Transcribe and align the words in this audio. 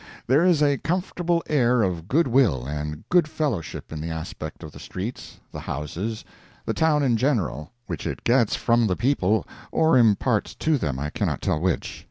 There 0.25 0.43
is 0.43 0.63
a 0.63 0.79
comfortable 0.79 1.43
air 1.47 1.83
of 1.83 2.07
good 2.07 2.25
will 2.25 2.65
and 2.65 3.07
good 3.09 3.27
fellowship 3.27 3.93
in 3.93 4.01
the 4.01 4.09
aspect 4.09 4.63
of 4.63 4.71
the 4.71 4.79
streets, 4.79 5.39
the 5.51 5.59
houses, 5.59 6.25
the 6.65 6.73
town 6.73 7.03
in 7.03 7.17
general, 7.17 7.69
which 7.85 8.07
it 8.07 8.23
gets 8.23 8.55
from 8.55 8.87
the 8.87 8.95
people, 8.95 9.45
or 9.71 9.99
imparts 9.99 10.55
to 10.55 10.79
them, 10.79 10.97
I 10.97 11.11
cannot 11.11 11.39
tell 11.39 11.59
which. 11.59 11.99